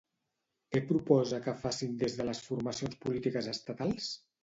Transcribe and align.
Què 0.75 0.81
proposa 0.91 1.41
que 1.45 1.55
facin 1.65 1.95
des 2.07 2.19
de 2.23 2.29
les 2.33 2.43
formacions 2.49 3.01
polítiques 3.07 3.55
estatals? 3.57 4.15